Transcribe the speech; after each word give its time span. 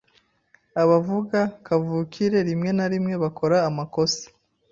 Abavuga 0.81 1.39
kavukire 1.65 2.39
rimwe 2.49 2.69
na 2.77 2.85
rimwe 2.93 3.15
bakora 3.23 3.57
amakosa, 3.69 4.25